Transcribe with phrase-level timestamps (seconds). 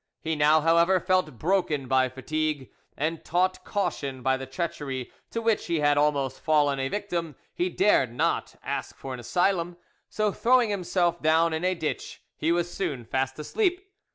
[0.19, 5.67] He now, however, felt broken by fatigue, and taught caution by the treachery to which
[5.67, 9.77] he had almost fallen a victim, he dared not ask for an asylum,
[10.09, 13.87] so, throwing himself down in a ditch, he was soon fast asleep.